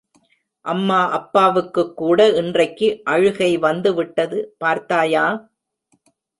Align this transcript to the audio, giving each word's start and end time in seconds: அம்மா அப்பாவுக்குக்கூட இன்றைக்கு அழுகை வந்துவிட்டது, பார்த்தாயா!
அம்மா 0.65 0.97
அப்பாவுக்குக்கூட 1.17 2.19
இன்றைக்கு 2.35 2.89
அழுகை 3.07 3.51
வந்துவிட்டது, 3.59 4.51
பார்த்தாயா! 4.59 5.25